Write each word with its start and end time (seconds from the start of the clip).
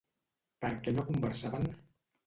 Per 0.65 0.71
què 0.87 0.95
no 0.97 1.07
conversaven? 1.13 1.73